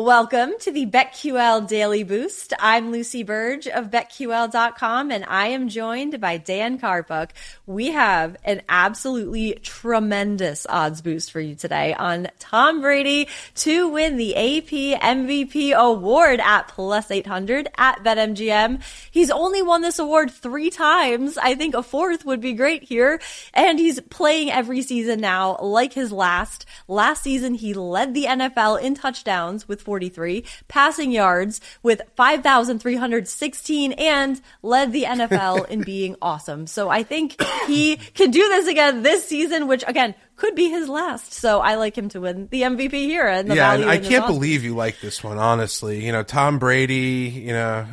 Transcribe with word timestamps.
Welcome 0.00 0.54
to 0.60 0.72
the 0.72 0.86
BetQL 0.86 1.68
Daily 1.68 2.04
Boost. 2.04 2.54
I'm 2.58 2.90
Lucy 2.90 3.22
Burge 3.22 3.68
of 3.68 3.90
BetQL.com 3.90 5.10
and 5.10 5.26
I 5.28 5.48
am 5.48 5.68
joined 5.68 6.18
by 6.22 6.38
Dan 6.38 6.78
Karpuk. 6.78 7.32
We 7.66 7.90
have 7.90 8.38
an 8.42 8.62
absolutely 8.66 9.58
tremendous 9.62 10.66
odds 10.70 11.02
boost 11.02 11.30
for 11.30 11.38
you 11.38 11.54
today 11.54 11.92
on 11.92 12.28
Tom 12.38 12.80
Brady 12.80 13.28
to 13.56 13.88
win 13.88 14.16
the 14.16 14.34
AP 14.36 15.02
MVP 15.02 15.74
award 15.74 16.40
at 16.40 16.68
plus 16.68 17.10
800 17.10 17.68
at 17.76 18.02
BetMGM. 18.02 18.82
He's 19.10 19.30
only 19.30 19.60
won 19.60 19.82
this 19.82 19.98
award 19.98 20.30
three 20.30 20.70
times. 20.70 21.36
I 21.36 21.54
think 21.54 21.74
a 21.74 21.82
fourth 21.82 22.24
would 22.24 22.40
be 22.40 22.54
great 22.54 22.84
here. 22.84 23.20
And 23.52 23.78
he's 23.78 24.00
playing 24.00 24.50
every 24.50 24.80
season 24.80 25.20
now 25.20 25.58
like 25.58 25.92
his 25.92 26.10
last. 26.10 26.64
Last 26.88 27.22
season, 27.22 27.52
he 27.52 27.74
led 27.74 28.14
the 28.14 28.24
NFL 28.24 28.80
in 28.80 28.94
touchdowns 28.94 29.68
with 29.68 29.89
43, 29.90 30.44
passing 30.68 31.10
yards 31.10 31.60
with 31.82 32.00
5,316, 32.14 33.92
and 33.94 34.40
led 34.62 34.92
the 34.92 35.02
NFL 35.02 35.68
in 35.68 35.82
being 35.82 36.14
awesome. 36.22 36.68
So 36.68 36.88
I 36.88 37.02
think 37.02 37.42
he 37.66 37.96
can 37.96 38.30
do 38.30 38.38
this 38.38 38.68
again 38.68 39.02
this 39.02 39.26
season, 39.26 39.66
which 39.66 39.82
again 39.88 40.14
could 40.36 40.54
be 40.54 40.70
his 40.70 40.88
last. 40.88 41.32
So 41.32 41.58
I 41.58 41.74
like 41.74 41.98
him 41.98 42.08
to 42.10 42.20
win 42.20 42.46
the 42.52 42.62
MVP 42.62 42.92
here. 42.92 43.26
And 43.26 43.50
the 43.50 43.56
yeah, 43.56 43.74
and 43.74 43.84
I 43.84 43.98
can't 43.98 44.26
odds. 44.26 44.32
believe 44.32 44.62
you 44.62 44.76
like 44.76 45.00
this 45.00 45.24
one. 45.24 45.38
Honestly, 45.38 46.06
you 46.06 46.12
know 46.12 46.22
Tom 46.22 46.60
Brady. 46.60 47.42
You 47.44 47.52
know, 47.52 47.88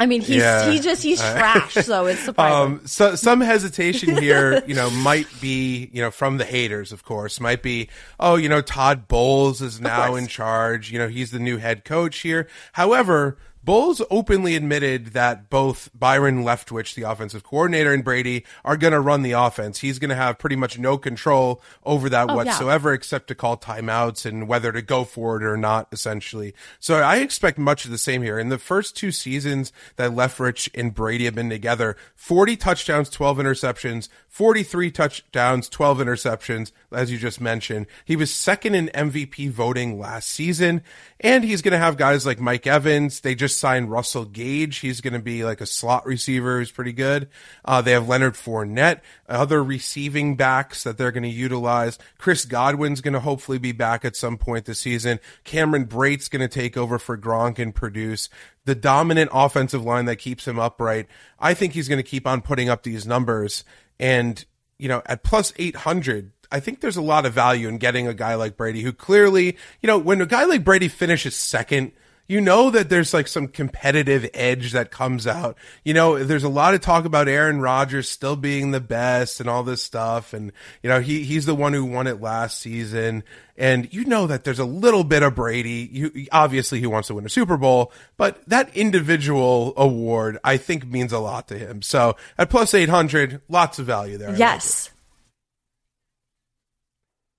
I 0.00 0.06
mean, 0.06 0.22
he's 0.22 0.38
Yeah. 0.38 0.70
he 0.70 0.80
just 0.80 1.02
he's 1.02 1.20
trash. 1.20 1.74
So 1.74 2.06
it's 2.06 2.20
surprising. 2.24 2.72
um, 2.78 2.86
so 2.86 3.14
some 3.16 3.40
hesitation 3.42 4.16
here, 4.22 4.64
you 4.66 4.74
know, 4.74 4.88
might 4.90 5.26
be, 5.42 5.90
you 5.92 6.00
know, 6.00 6.10
from 6.10 6.38
the 6.38 6.44
haters, 6.46 6.90
of 6.90 7.04
course, 7.04 7.38
might 7.38 7.62
be, 7.62 7.88
oh, 8.18 8.36
you 8.36 8.48
know, 8.48 8.62
Todd 8.62 9.06
Bowles 9.08 9.60
is 9.60 9.78
now 9.78 10.14
in 10.14 10.26
charge. 10.26 10.90
You 10.90 10.98
know, 10.98 11.08
he's 11.08 11.30
the 11.32 11.38
new 11.38 11.58
head 11.58 11.84
coach 11.84 12.20
here. 12.20 12.48
However, 12.72 13.36
Bowles 13.62 14.00
openly 14.10 14.56
admitted 14.56 15.08
that 15.08 15.50
both 15.50 15.90
Byron 15.94 16.44
Leftwich, 16.44 16.94
the 16.94 17.02
offensive 17.02 17.44
coordinator, 17.44 17.92
and 17.92 18.02
Brady 18.02 18.44
are 18.64 18.76
going 18.78 18.94
to 18.94 19.00
run 19.00 19.20
the 19.22 19.32
offense. 19.32 19.80
He's 19.80 19.98
going 19.98 20.08
to 20.08 20.14
have 20.14 20.38
pretty 20.38 20.56
much 20.56 20.78
no 20.78 20.96
control 20.96 21.60
over 21.84 22.08
that 22.08 22.30
Oh, 22.30 22.32
yeah. 22.32 22.36
whatsoever, 22.36 22.94
except 22.94 23.28
to 23.28 23.34
call 23.34 23.58
timeouts 23.58 24.24
and 24.24 24.48
whether 24.48 24.72
to 24.72 24.80
go 24.80 25.04
for 25.04 25.36
it 25.36 25.42
or 25.44 25.58
not, 25.58 25.88
essentially. 25.92 26.54
So 26.78 26.96
I 27.02 27.16
expect 27.16 27.58
much 27.58 27.84
of 27.84 27.90
the 27.90 27.98
same 27.98 28.22
here. 28.22 28.38
In 28.38 28.48
the 28.48 28.58
first 28.58 28.96
two 28.96 29.12
seasons 29.12 29.72
that 29.96 30.12
Leftwich 30.12 30.70
and 30.74 30.94
Brady 30.94 31.26
have 31.26 31.34
been 31.34 31.50
together, 31.50 31.96
40 32.16 32.56
touchdowns, 32.56 33.10
12 33.10 33.38
interceptions, 33.38 34.08
43 34.28 34.90
touchdowns, 34.90 35.68
12 35.68 35.98
interceptions, 35.98 36.72
as 36.92 37.10
you 37.10 37.18
just 37.18 37.40
mentioned. 37.40 37.86
He 38.04 38.16
was 38.16 38.32
second 38.32 38.74
in 38.74 38.88
MVP 38.94 39.50
voting 39.50 39.98
last 39.98 40.28
season, 40.28 40.82
and 41.20 41.44
he's 41.44 41.62
going 41.62 41.72
to 41.72 41.78
have 41.78 41.96
guys 41.96 42.24
like 42.24 42.40
Mike 42.40 42.66
Evans. 42.66 43.20
They 43.20 43.34
just 43.34 43.49
signed 43.58 43.90
Russell 43.90 44.24
Gage. 44.24 44.78
He's 44.78 45.00
going 45.00 45.14
to 45.14 45.20
be 45.20 45.44
like 45.44 45.60
a 45.60 45.66
slot 45.66 46.06
receiver 46.06 46.58
who's 46.58 46.70
pretty 46.70 46.92
good. 46.92 47.28
Uh, 47.64 47.82
they 47.82 47.92
have 47.92 48.08
Leonard 48.08 48.34
Fournette, 48.34 49.00
other 49.28 49.62
receiving 49.62 50.36
backs 50.36 50.84
that 50.84 50.98
they're 50.98 51.12
going 51.12 51.22
to 51.24 51.28
utilize. 51.28 51.98
Chris 52.18 52.44
Godwin's 52.44 53.00
going 53.00 53.14
to 53.14 53.20
hopefully 53.20 53.58
be 53.58 53.72
back 53.72 54.04
at 54.04 54.16
some 54.16 54.38
point 54.38 54.64
this 54.64 54.80
season. 54.80 55.20
Cameron 55.44 55.84
Brate's 55.84 56.28
going 56.28 56.46
to 56.46 56.48
take 56.48 56.76
over 56.76 56.98
for 56.98 57.16
Gronk 57.16 57.58
and 57.58 57.74
produce 57.74 58.28
the 58.64 58.74
dominant 58.74 59.30
offensive 59.32 59.84
line 59.84 60.04
that 60.04 60.16
keeps 60.16 60.46
him 60.46 60.58
upright. 60.58 61.06
I 61.38 61.54
think 61.54 61.72
he's 61.72 61.88
going 61.88 62.02
to 62.02 62.08
keep 62.08 62.26
on 62.26 62.42
putting 62.42 62.68
up 62.68 62.82
these 62.82 63.06
numbers. 63.06 63.64
And, 63.98 64.44
you 64.78 64.88
know, 64.88 65.02
at 65.06 65.22
plus 65.22 65.52
800, 65.56 66.32
I 66.52 66.60
think 66.60 66.80
there's 66.80 66.96
a 66.96 67.02
lot 67.02 67.26
of 67.26 67.32
value 67.32 67.68
in 67.68 67.78
getting 67.78 68.08
a 68.08 68.14
guy 68.14 68.34
like 68.34 68.56
Brady 68.56 68.82
who 68.82 68.92
clearly, 68.92 69.56
you 69.80 69.86
know, 69.86 69.98
when 69.98 70.20
a 70.20 70.26
guy 70.26 70.44
like 70.44 70.64
Brady 70.64 70.88
finishes 70.88 71.36
second, 71.36 71.92
you 72.30 72.40
know 72.40 72.70
that 72.70 72.88
there's 72.88 73.12
like 73.12 73.26
some 73.26 73.48
competitive 73.48 74.30
edge 74.34 74.70
that 74.70 74.92
comes 74.92 75.26
out. 75.26 75.58
You 75.82 75.94
know, 75.94 76.22
there's 76.22 76.44
a 76.44 76.48
lot 76.48 76.74
of 76.74 76.80
talk 76.80 77.04
about 77.04 77.26
Aaron 77.26 77.60
Rodgers 77.60 78.08
still 78.08 78.36
being 78.36 78.70
the 78.70 78.80
best 78.80 79.40
and 79.40 79.50
all 79.50 79.64
this 79.64 79.82
stuff. 79.82 80.32
And, 80.32 80.52
you 80.80 80.88
know, 80.88 81.00
he, 81.00 81.24
he's 81.24 81.44
the 81.44 81.56
one 81.56 81.72
who 81.72 81.84
won 81.84 82.06
it 82.06 82.20
last 82.20 82.60
season. 82.60 83.24
And 83.56 83.92
you 83.92 84.04
know 84.04 84.28
that 84.28 84.44
there's 84.44 84.60
a 84.60 84.64
little 84.64 85.02
bit 85.02 85.24
of 85.24 85.34
Brady. 85.34 85.88
You, 85.90 86.28
obviously 86.30 86.78
he 86.78 86.86
wants 86.86 87.08
to 87.08 87.14
win 87.14 87.26
a 87.26 87.28
Super 87.28 87.56
Bowl, 87.56 87.92
but 88.16 88.48
that 88.48 88.76
individual 88.76 89.74
award, 89.76 90.38
I 90.44 90.56
think 90.56 90.86
means 90.86 91.12
a 91.12 91.18
lot 91.18 91.48
to 91.48 91.58
him. 91.58 91.82
So 91.82 92.14
at 92.38 92.48
plus 92.48 92.74
800, 92.74 93.40
lots 93.48 93.80
of 93.80 93.86
value 93.86 94.18
there. 94.18 94.28
I 94.28 94.30
like. 94.30 94.38
Yes. 94.38 94.90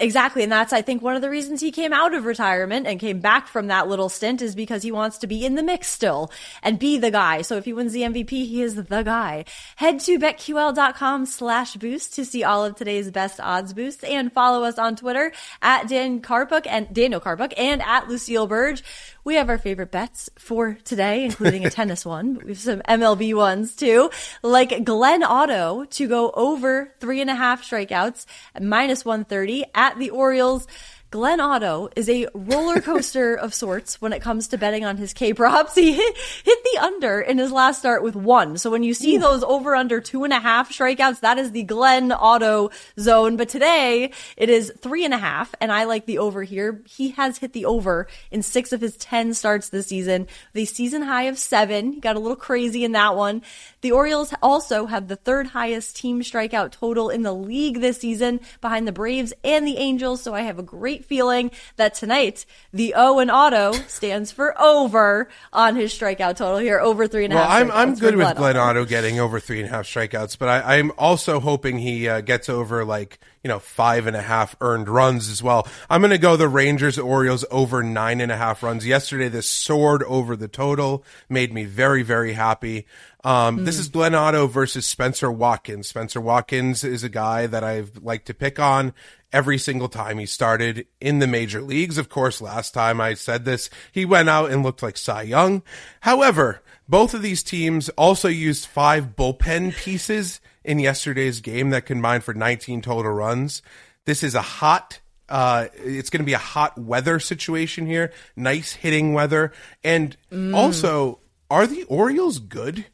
Exactly. 0.01 0.41
And 0.41 0.51
that's, 0.51 0.73
I 0.73 0.81
think, 0.81 1.03
one 1.03 1.15
of 1.15 1.21
the 1.21 1.29
reasons 1.29 1.61
he 1.61 1.71
came 1.71 1.93
out 1.93 2.15
of 2.15 2.25
retirement 2.25 2.87
and 2.87 2.99
came 2.99 3.19
back 3.19 3.47
from 3.47 3.67
that 3.67 3.87
little 3.87 4.09
stint 4.09 4.41
is 4.41 4.55
because 4.55 4.81
he 4.81 4.91
wants 4.91 5.19
to 5.19 5.27
be 5.27 5.45
in 5.45 5.53
the 5.53 5.61
mix 5.61 5.89
still 5.89 6.31
and 6.63 6.79
be 6.79 6.97
the 6.97 7.11
guy. 7.11 7.43
So 7.43 7.55
if 7.57 7.65
he 7.65 7.73
wins 7.73 7.93
the 7.93 8.01
MVP, 8.01 8.29
he 8.29 8.63
is 8.63 8.73
the 8.73 9.03
guy. 9.03 9.45
Head 9.75 9.99
to 10.01 10.17
betql.com 10.17 11.27
slash 11.27 11.75
boost 11.75 12.15
to 12.15 12.25
see 12.25 12.43
all 12.43 12.65
of 12.65 12.75
today's 12.75 13.11
best 13.11 13.39
odds 13.39 13.73
boosts 13.73 14.03
and 14.03 14.33
follow 14.33 14.63
us 14.63 14.79
on 14.79 14.95
Twitter 14.95 15.31
at 15.61 15.87
Dan 15.87 16.19
Karpuk 16.19 16.65
and 16.67 16.91
Daniel 16.91 17.21
Karpuk 17.21 17.53
and 17.55 17.83
at 17.83 18.07
Lucille 18.07 18.47
Burge. 18.47 18.81
We 19.23 19.35
have 19.35 19.49
our 19.49 19.57
favorite 19.57 19.91
bets 19.91 20.29
for 20.37 20.77
today, 20.83 21.23
including 21.23 21.65
a 21.65 21.69
tennis 21.71 22.05
one, 22.05 22.33
but 22.33 22.43
we 22.43 22.51
have 22.51 22.59
some 22.59 22.81
MLB 22.81 23.35
ones 23.35 23.75
too, 23.75 24.09
like 24.41 24.83
Glenn 24.83 25.23
Otto 25.23 25.85
to 25.85 26.07
go 26.07 26.31
over 26.31 26.93
three 26.99 27.21
and 27.21 27.29
a 27.29 27.35
half 27.35 27.63
strikeouts 27.63 28.25
at 28.55 28.63
minus 28.63 29.05
130 29.05 29.65
at 29.75 29.99
the 29.99 30.09
Orioles. 30.09 30.65
Glenn 31.11 31.41
Otto 31.41 31.89
is 31.97 32.07
a 32.07 32.27
roller 32.33 32.79
coaster 32.79 33.35
of 33.37 33.53
sorts 33.53 33.99
when 33.99 34.13
it 34.13 34.21
comes 34.21 34.47
to 34.47 34.57
betting 34.57 34.85
on 34.85 34.95
his 34.95 35.13
K 35.13 35.33
props. 35.33 35.75
He 35.81 35.93
hit, 35.93 36.17
hit 36.43 36.59
the 36.63 36.79
under 36.79 37.19
in 37.19 37.39
his 37.39 37.51
last 37.51 37.79
start 37.79 38.03
with 38.03 38.15
one. 38.15 38.57
So 38.57 38.69
when 38.69 38.83
you 38.83 38.93
see 38.93 39.17
those 39.17 39.43
over 39.43 39.75
under 39.75 39.99
two 39.99 40.23
and 40.23 40.31
a 40.31 40.39
half 40.39 40.71
strikeouts, 40.71 41.21
that 41.21 41.39
is 41.39 41.51
the 41.51 41.63
Glenn 41.63 42.11
Otto 42.11 42.69
zone. 42.99 43.35
But 43.35 43.49
today 43.49 44.11
it 44.37 44.47
is 44.47 44.71
three 44.79 45.03
and 45.03 45.13
a 45.13 45.17
half, 45.17 45.53
and 45.59 45.71
I 45.71 45.85
like 45.85 46.05
the 46.05 46.19
over 46.19 46.43
here. 46.43 46.81
He 46.87 47.09
has 47.11 47.39
hit 47.39 47.53
the 47.53 47.65
over 47.65 48.07
in 48.29 48.43
six 48.43 48.71
of 48.71 48.79
his 48.79 48.95
10 48.97 49.33
starts 49.33 49.69
this 49.69 49.87
season, 49.87 50.27
a 50.53 50.65
season 50.65 51.01
high 51.01 51.23
of 51.23 51.37
seven. 51.37 51.93
He 51.93 51.99
got 51.99 52.15
a 52.15 52.19
little 52.19 52.37
crazy 52.37 52.85
in 52.85 52.91
that 52.91 53.15
one. 53.15 53.41
The 53.81 53.91
Orioles 53.91 54.33
also 54.41 54.85
have 54.85 55.07
the 55.07 55.15
third 55.15 55.47
highest 55.47 55.95
team 55.95 56.21
strikeout 56.21 56.71
total 56.71 57.09
in 57.09 57.23
the 57.23 57.33
league 57.33 57.81
this 57.81 57.97
season 57.97 58.39
behind 58.61 58.87
the 58.87 58.91
Braves 58.91 59.33
and 59.43 59.67
the 59.67 59.77
Angels. 59.77 60.21
So 60.21 60.35
I 60.35 60.41
have 60.41 60.59
a 60.59 60.63
great 60.63 61.00
great 61.01 61.05
feeling 61.05 61.51
that 61.77 61.93
tonight 61.93 62.45
the 62.73 62.93
O 62.95 63.19
in 63.19 63.29
auto 63.29 63.73
stands 63.87 64.31
for 64.31 64.59
over 64.59 65.29
on 65.53 65.75
his 65.75 65.93
strikeout 65.93 66.37
total 66.37 66.57
here, 66.57 66.79
over 66.79 67.07
three 67.07 67.25
and 67.25 67.33
a 67.33 67.37
well, 67.37 67.47
half. 67.47 67.61
I'm 67.61 67.71
I'm 67.71 67.95
good 67.95 68.15
with 68.15 68.25
Glenn 68.25 68.35
Glenn 68.35 68.57
Otto 68.57 68.85
getting 68.85 69.19
over 69.19 69.39
three 69.39 69.59
and 69.59 69.69
a 69.69 69.71
half 69.71 69.85
strikeouts, 69.85 70.37
but 70.37 70.49
I, 70.49 70.77
I'm 70.77 70.91
also 70.97 71.39
hoping 71.39 71.79
he 71.79 72.07
uh, 72.07 72.21
gets 72.21 72.49
over 72.49 72.85
like 72.85 73.19
you 73.43 73.47
know 73.47 73.59
five 73.59 74.07
and 74.07 74.15
a 74.15 74.21
half 74.21 74.55
earned 74.61 74.87
runs 74.89 75.29
as 75.29 75.41
well. 75.41 75.67
I'm 75.89 76.01
going 76.01 76.11
to 76.11 76.17
go 76.17 76.35
the 76.35 76.47
Rangers 76.47 76.97
Orioles 76.97 77.45
over 77.51 77.83
nine 77.83 78.21
and 78.21 78.31
a 78.31 78.37
half 78.37 78.63
runs. 78.63 78.85
Yesterday, 78.85 79.29
this 79.29 79.49
soared 79.49 80.03
over 80.03 80.35
the 80.35 80.47
total, 80.47 81.03
made 81.29 81.53
me 81.53 81.65
very 81.65 82.03
very 82.03 82.33
happy. 82.33 82.85
Um, 83.23 83.65
This 83.65 83.77
is 83.77 83.87
Glenn 83.87 84.15
Otto 84.15 84.47
versus 84.47 84.87
Spenser 84.87 85.31
Watkins. 85.31 85.87
Spenser 85.87 86.19
Watkins 86.19 86.83
is 86.83 87.03
a 87.03 87.09
guy 87.09 87.45
that 87.45 87.63
I've 87.63 87.97
liked 88.01 88.25
to 88.27 88.33
pick 88.33 88.59
on 88.59 88.95
every 89.33 89.57
single 89.57 89.89
time 89.89 90.17
he 90.17 90.25
started 90.25 90.87
in 90.99 91.19
the 91.19 91.27
major 91.27 91.61
leagues. 91.61 91.97
Of 91.97 92.09
course, 92.09 92.41
last 92.41 92.73
time 92.73 92.99
I 92.99 93.13
said 93.13 93.45
this, 93.45 93.69
he 93.91 94.05
went 94.05 94.29
out 94.29 94.51
and 94.51 94.63
looked 94.63 94.83
like 94.83 94.97
Cy 94.97 95.23
Young. 95.23 95.63
However, 96.01 96.61
both 96.87 97.13
of 97.13 97.21
these 97.21 97.43
teams 97.43 97.89
also 97.89 98.27
used 98.27 98.65
five 98.65 99.15
bullpen 99.15 99.75
pieces 99.75 100.41
in 100.63 100.79
yesterday's 100.79 101.41
game 101.41 101.69
that 101.71 101.85
combined 101.85 102.23
for 102.23 102.33
19 102.33 102.81
total 102.81 103.11
runs. 103.11 103.61
This 104.05 104.23
is 104.23 104.35
a 104.35 104.41
hot 104.41 104.99
uh, 105.31 105.69
it's 105.75 106.09
going 106.09 106.19
to 106.19 106.25
be 106.25 106.33
a 106.33 106.37
hot 106.37 106.77
weather 106.77 107.17
situation 107.17 107.85
here, 107.85 108.11
nice 108.35 108.73
hitting 108.73 109.13
weather, 109.13 109.53
and 109.81 110.17
also, 110.53 111.19
are 111.49 111.65
the 111.65 111.83
Orioles 111.83 112.37
good? 112.37 112.85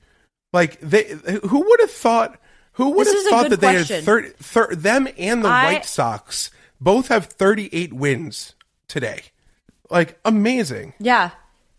Like 0.54 0.80
they, 0.80 1.04
who 1.44 1.60
would 1.68 1.80
have 1.82 1.92
thought? 1.92 2.40
Who 2.78 2.92
would 2.92 3.06
This 3.08 3.24
have 3.24 3.30
thought 3.32 3.50
that 3.50 3.60
they 3.62 3.74
question. 3.74 3.96
had 3.98 4.06
thir- 4.06 4.30
thir- 4.40 4.76
them 4.76 5.08
and 5.18 5.44
the 5.44 5.50
I- 5.50 5.74
White 5.74 5.86
Sox 5.86 6.50
both 6.80 7.10
have 7.10 7.26
38 7.26 7.92
wins 7.94 8.54
today? 8.88 9.24
Like 9.90 10.20
amazing. 10.26 10.94
Yeah. 11.00 11.32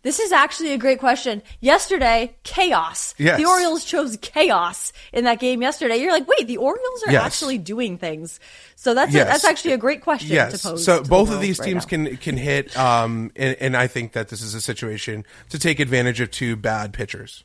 This 0.02 0.20
is 0.20 0.30
actually 0.30 0.72
a 0.72 0.78
great 0.78 1.00
question. 1.00 1.42
Yesterday, 1.60 2.36
chaos. 2.44 3.14
Yes. 3.18 3.36
The 3.36 3.44
Orioles 3.46 3.84
chose 3.84 4.16
chaos 4.22 4.92
in 5.12 5.24
that 5.24 5.40
game 5.40 5.60
yesterday. 5.60 5.96
You're 5.96 6.12
like, 6.12 6.26
wait, 6.28 6.46
the 6.46 6.56
Orioles 6.56 7.02
are 7.06 7.12
Yes. 7.12 7.24
actually 7.26 7.58
doing 7.58 7.98
things. 7.98 8.38
So 8.76 8.94
that's 8.94 9.12
Yes. 9.12 9.26
a, 9.26 9.30
that's 9.30 9.44
actually 9.44 9.72
a 9.74 9.76
great 9.76 10.00
question 10.00 10.30
Yes. 10.30 10.62
to 10.62 10.68
pose. 10.68 10.84
So 10.84 10.98
to 10.98 11.02
the 11.02 11.08
both 11.08 11.30
of 11.30 11.40
these 11.40 11.58
right 11.58 11.66
teams 11.66 11.84
now. 11.84 11.88
can 11.88 12.16
can 12.16 12.36
hit, 12.36 12.76
um, 12.78 13.32
and, 13.36 13.56
and 13.60 13.76
I 13.76 13.88
think 13.88 14.12
that 14.12 14.28
this 14.28 14.40
is 14.40 14.54
a 14.54 14.60
situation 14.60 15.26
to 15.50 15.58
take 15.58 15.80
advantage 15.80 16.20
of 16.20 16.30
two 16.30 16.54
bad 16.56 16.92
pitchers. 16.92 17.44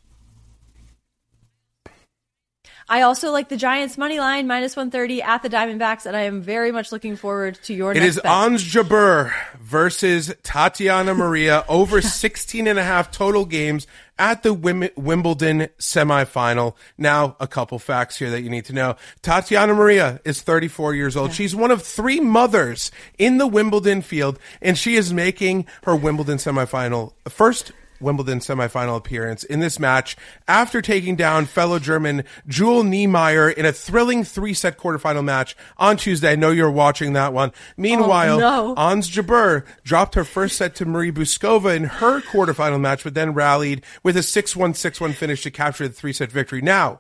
I 2.90 3.02
also 3.02 3.32
like 3.32 3.50
the 3.50 3.58
Giants 3.58 3.98
money 3.98 4.20
line 4.20 4.48
minus 4.48 4.76
130 4.76 5.22
at 5.22 5.42
the 5.42 5.50
Diamondbacks, 5.50 6.06
and 6.06 6.16
I 6.16 6.22
am 6.22 6.42
very 6.42 6.72
much 6.72 6.92
looking 6.92 7.16
forward 7.16 7.60
to 7.64 7.74
your 7.74 7.92
It 7.92 8.00
next 8.00 8.18
is 8.18 8.22
bet. 8.22 8.32
Ons 8.32 8.64
Jabeur 8.64 9.34
versus 9.60 10.34
Tatiana 10.44 11.14
Maria 11.14 11.66
over 11.70 12.02
16 12.02 12.68
and 12.68 12.78
a 12.78 12.84
half 12.84 13.12
total 13.12 13.46
games 13.46 13.88
at 14.20 14.44
the 14.44 14.54
Wim- 14.54 14.96
Wimbledon 14.96 15.70
semifinal. 15.80 16.76
Now, 16.98 17.36
a 17.40 17.48
couple 17.48 17.80
facts 17.80 18.18
here 18.18 18.30
that 18.30 18.42
you 18.42 18.50
need 18.50 18.66
to 18.66 18.74
know. 18.74 18.96
Tatiana 19.22 19.74
Maria 19.74 20.20
is 20.26 20.42
34 20.42 20.94
years 20.94 21.16
old. 21.16 21.34
She's 21.34 21.56
one 21.56 21.72
of 21.72 21.82
three 21.82 22.20
mothers 22.20 22.92
in 23.18 23.38
the 23.38 23.48
Wimbledon 23.48 24.02
field, 24.02 24.38
and 24.62 24.78
she 24.78 24.96
is 24.96 25.14
making 25.14 25.66
her 25.84 25.96
Wimbledon 25.96 26.38
semifinal 26.38 27.14
first 27.28 27.72
Wimbledon 28.00 28.40
semifinal 28.40 28.98
appearance 28.98 29.44
in 29.44 29.60
this 29.60 29.80
match 29.80 30.16
after 30.48 30.82
taking 30.82 31.16
down 31.16 31.46
fellow 31.46 31.80
German 31.80 32.24
Jule 32.48 32.84
Niemeier 32.84 33.54
in 33.54 33.66
a 33.66 33.72
thrilling 33.72 34.24
three 34.24 34.54
set 34.54 34.78
quarterfinal 34.78 35.24
match 35.24 35.56
on 35.78 35.98
Tuesday. 35.98 36.32
I 36.32 36.36
know 36.36 36.52
you're 36.52 36.72
watching 36.72 37.14
that 37.14 37.34
one. 37.34 37.52
Meanwhile, 37.78 38.38
oh, 38.38 38.74
no. 38.74 38.74
Ons 38.76 39.10
Jabeur 39.10 39.66
dropped 39.84 40.16
her 40.16 40.24
first 40.24 40.58
set 40.58 40.76
to 40.76 40.86
Marie 40.86 41.12
Bouzkova 41.12 41.76
in 41.76 41.86
her 41.86 42.22
quarterfinal 42.22 42.80
match, 42.80 43.04
but 43.04 43.14
then 43.14 43.34
rallied 43.34 43.84
with 44.04 44.18
a 44.18 44.22
6-1, 44.22 44.72
6-1 44.72 45.14
finish 45.14 45.44
to 45.44 45.52
capture 45.52 45.88
the 45.88 45.94
three 45.94 46.14
set 46.14 46.32
victory. 46.32 46.62
Now, 46.62 47.00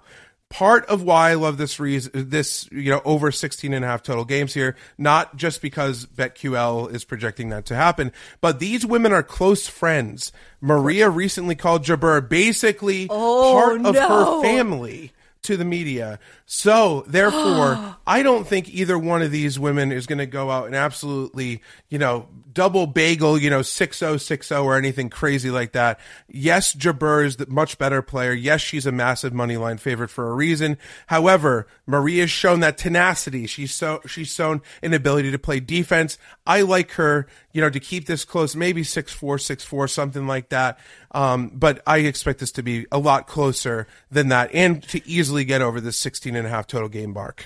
part 0.53 0.85
of 0.85 1.01
why 1.01 1.31
I 1.31 1.33
love 1.33 1.57
this 1.57 1.79
reason, 1.79 2.11
this, 2.29 2.69
you 2.71 2.91
know, 2.91 3.01
over 3.03 3.31
16 3.31 3.73
and 3.73 3.83
a 3.83 3.87
half 3.87 4.03
total 4.03 4.23
games 4.23 4.53
here, 4.53 4.75
not 4.99 5.35
just 5.35 5.63
because 5.63 6.05
BetQL 6.05 6.93
is 6.93 7.03
projecting 7.03 7.49
that 7.49 7.65
to 7.65 7.75
happen, 7.75 8.11
but 8.39 8.59
these 8.59 8.85
women 8.85 9.11
are 9.11 9.23
close 9.23 9.67
friends. 9.67 10.31
Maria 10.61 11.09
recently 11.09 11.55
called 11.55 11.83
Jabeur 11.83 12.29
basically 12.29 13.07
Oh, 13.09 13.51
part 13.53 13.85
of 13.85 13.95
no. 13.95 14.07
her 14.07 14.41
family 14.43 15.11
to 15.43 15.57
the 15.57 15.65
media. 15.65 16.19
So 16.45 17.03
therefore, 17.07 17.97
I 18.07 18.23
don't 18.23 18.47
think 18.47 18.69
either 18.69 18.97
one 18.97 19.21
of 19.21 19.31
these 19.31 19.59
women 19.59 19.91
is 19.91 20.05
going 20.05 20.19
to 20.19 20.25
go 20.25 20.49
out 20.49 20.65
and 20.65 20.75
absolutely, 20.75 21.61
you 21.89 21.99
know, 21.99 22.27
double 22.53 22.85
bagel, 22.87 23.37
you 23.37 23.49
know, 23.49 23.61
6-0, 23.61 24.15
6-0 24.15 24.63
or 24.63 24.77
anything 24.77 25.09
crazy 25.09 25.49
like 25.49 25.71
that. 25.73 25.99
Yes, 26.29 26.73
Jabeur 26.73 27.25
is 27.25 27.37
the 27.37 27.47
much 27.47 27.77
better 27.77 28.01
player. 28.01 28.33
Yes, 28.33 28.61
she's 28.61 28.85
a 28.85 28.91
massive 28.91 29.33
money 29.33 29.57
line 29.57 29.77
favorite 29.77 30.09
for 30.09 30.29
a 30.29 30.33
reason. 30.33 30.77
However, 31.07 31.67
Maria's 31.87 32.29
shown 32.29 32.59
that 32.61 32.77
tenacity. 32.77 33.47
She's 33.47 33.73
so, 33.73 34.01
she's 34.05 34.29
shown 34.29 34.61
an 34.81 34.93
ability 34.93 35.31
to 35.31 35.39
play 35.39 35.59
defense. 35.59 36.17
I 36.45 36.61
like 36.61 36.91
her, 36.91 37.27
you 37.51 37.61
know, 37.61 37.69
to 37.69 37.79
keep 37.79 38.05
this 38.05 38.23
close, 38.25 38.55
maybe 38.55 38.83
6-4, 38.83 39.37
6-4, 39.39 39.89
something 39.89 40.27
like 40.27 40.49
that. 40.49 40.79
Um, 41.11 41.51
but 41.53 41.81
I 41.85 41.99
expect 41.99 42.39
this 42.39 42.51
to 42.53 42.63
be 42.63 42.85
a 42.91 42.97
lot 42.97 43.27
closer 43.27 43.87
than 44.11 44.29
that 44.29 44.53
and 44.53 44.81
to 44.89 45.07
easily 45.07 45.32
get 45.45 45.61
over 45.61 45.81
this 45.81 45.97
16 45.97 46.35
and 46.35 46.45
a 46.47 46.49
half 46.49 46.67
total 46.67 46.89
game 46.89 47.13
mark. 47.13 47.45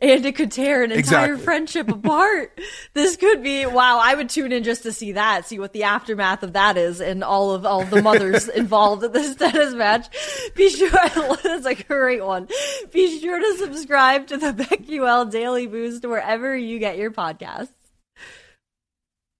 and 0.00 0.24
it 0.24 0.36
could 0.36 0.50
tear 0.52 0.82
an 0.84 0.92
entire 0.92 1.32
Exactly. 1.34 1.44
friendship 1.44 1.88
apart. 1.90 2.58
this 2.94 3.16
could 3.16 3.42
be 3.42 3.66
wow. 3.66 4.00
I 4.02 4.14
would 4.14 4.28
tune 4.30 4.52
in 4.52 4.62
just 4.62 4.84
to 4.84 4.92
see 4.92 5.12
that, 5.12 5.46
see 5.46 5.58
what 5.58 5.72
the 5.72 5.82
aftermath 5.82 6.42
of 6.42 6.52
that 6.54 6.76
is, 6.76 7.00
and 7.00 7.22
all 7.24 7.50
of 7.50 7.66
all 7.66 7.84
the 7.84 8.00
mothers 8.00 8.48
involved 8.54 9.02
in 9.04 9.12
this 9.12 9.34
tennis 9.36 9.74
match. 9.74 10.06
Be 10.54 10.70
sure 10.70 10.88
that's 11.42 11.66
a 11.66 11.74
great 11.74 12.24
one. 12.24 12.48
Be 12.92 13.20
sure 13.20 13.38
to 13.38 13.58
subscribe 13.58 14.28
to 14.28 14.36
the 14.38 14.52
BetQL 14.52 15.30
Daily 15.30 15.66
Boost 15.66 16.04
wherever 16.06 16.56
you 16.56 16.78
get 16.78 16.96
your 16.96 17.10
podcasts. 17.10 17.68